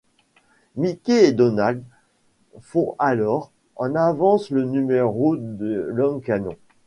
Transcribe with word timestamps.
Mickey 0.77 1.13
et 1.27 1.31
Donald 1.31 1.83
font 2.61 2.95
alors, 2.97 3.51
en 3.75 3.93
avance 3.93 4.49
le 4.49 4.63
numéro 4.65 5.35
de 5.37 5.85
l'homme-canon. 5.93 6.55